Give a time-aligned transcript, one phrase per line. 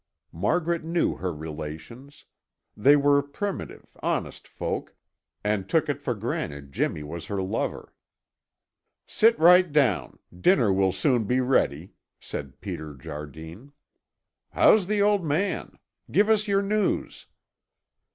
[0.33, 2.25] Margaret knew her relations.
[2.75, 4.95] They were primitive, honest folk,
[5.43, 7.93] and took it for granted Jimmy was her lover.
[9.05, 10.17] "Sit right down.
[10.35, 13.73] Dinner will soon be ready," said Peter Jardine.
[14.49, 15.77] "How's the old man?
[16.09, 17.27] Give us your news."